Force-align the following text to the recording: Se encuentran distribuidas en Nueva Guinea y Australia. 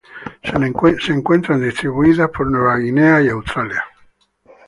Se 1.03 1.11
encuentran 1.13 1.61
distribuidas 1.61 2.31
en 2.39 2.51
Nueva 2.51 2.77
Guinea 2.77 3.21
y 3.21 3.29
Australia. 3.29 3.85